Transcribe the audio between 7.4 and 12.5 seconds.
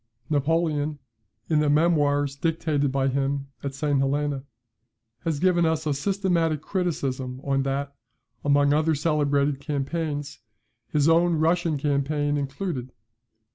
on that, among other celebrated campaigns, his own Russian campaign